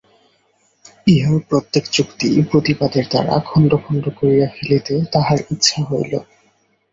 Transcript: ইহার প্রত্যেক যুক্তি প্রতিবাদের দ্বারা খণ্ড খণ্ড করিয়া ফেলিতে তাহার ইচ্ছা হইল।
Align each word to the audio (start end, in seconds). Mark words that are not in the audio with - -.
ইহার 1.07 1.37
প্রত্যেক 1.49 1.83
যুক্তি 1.91 2.27
প্রতিবাদের 2.49 3.05
দ্বারা 3.09 3.35
খণ্ড 3.45 3.71
খণ্ড 3.83 4.03
করিয়া 4.19 4.47
ফেলিতে 4.55 4.93
তাহার 5.13 5.39
ইচ্ছা 5.51 5.79
হইল। 5.89 6.13